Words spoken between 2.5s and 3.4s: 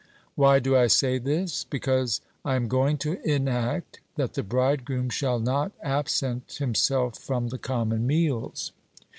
am going to